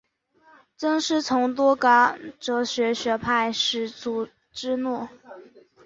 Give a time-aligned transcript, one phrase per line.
[0.77, 5.07] 曾师从斯多噶哲学学派始祖芝诺。